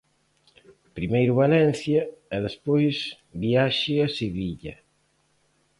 [0.97, 2.01] Primeiro Valencia
[2.35, 2.95] e despois
[3.43, 4.75] viaxe a Sevilla.